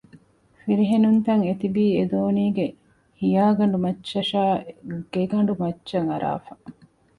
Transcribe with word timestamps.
ފިރިހެނުންތައް 0.61 1.43
އެތިބީ 1.47 1.83
އެދޯނީގެ 1.97 2.67
ހިޔާގަނޑު 3.21 3.77
މައްޗަށާއި 3.83 4.61
ގެގަނޑުމައްޗަށް 5.13 6.09
އަރާފަ 6.11 6.53